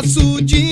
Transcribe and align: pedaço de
pedaço 0.00 0.40
de 0.42 0.69